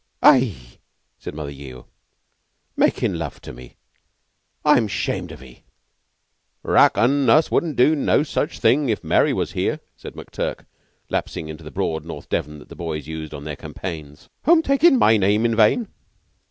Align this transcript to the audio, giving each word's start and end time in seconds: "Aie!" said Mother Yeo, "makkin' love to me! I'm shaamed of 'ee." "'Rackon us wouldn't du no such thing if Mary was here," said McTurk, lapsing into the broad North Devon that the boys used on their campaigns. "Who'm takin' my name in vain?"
"Aie!" 0.23 0.79
said 1.19 1.35
Mother 1.35 1.51
Yeo, 1.51 1.85
"makkin' 2.75 3.19
love 3.19 3.39
to 3.41 3.53
me! 3.53 3.75
I'm 4.65 4.87
shaamed 4.87 5.31
of 5.31 5.43
'ee." 5.43 5.61
"'Rackon 6.63 7.29
us 7.29 7.51
wouldn't 7.51 7.75
du 7.75 7.95
no 7.95 8.23
such 8.23 8.57
thing 8.57 8.89
if 8.89 9.03
Mary 9.03 9.31
was 9.31 9.51
here," 9.51 9.79
said 9.95 10.13
McTurk, 10.15 10.65
lapsing 11.11 11.49
into 11.49 11.63
the 11.63 11.69
broad 11.69 12.03
North 12.03 12.29
Devon 12.29 12.57
that 12.57 12.69
the 12.69 12.75
boys 12.75 13.05
used 13.05 13.31
on 13.35 13.43
their 13.43 13.55
campaigns. 13.55 14.27
"Who'm 14.45 14.63
takin' 14.63 14.97
my 14.97 15.17
name 15.17 15.45
in 15.45 15.55
vain?" 15.55 15.87